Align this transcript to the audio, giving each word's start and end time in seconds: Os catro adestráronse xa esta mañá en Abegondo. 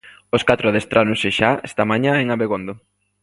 Os 0.35 0.45
catro 0.49 0.65
adestráronse 0.67 1.29
xa 1.37 1.51
esta 1.69 1.83
mañá 1.91 2.13
en 2.17 2.27
Abegondo. 2.29 2.73